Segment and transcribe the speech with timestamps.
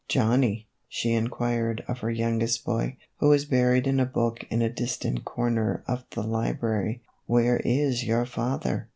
[0.07, 4.67] "Johnny," she inquired of her youngest boy, who was buried in a book in a
[4.73, 8.89] distant corner of the library," where is your father